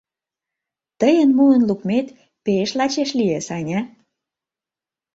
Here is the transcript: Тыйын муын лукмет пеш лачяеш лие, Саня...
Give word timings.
Тыйын 0.99 1.29
муын 1.37 1.61
лукмет 1.69 2.07
пеш 2.45 2.69
лачяеш 2.79 3.11
лие, 3.19 3.39
Саня... 3.47 3.79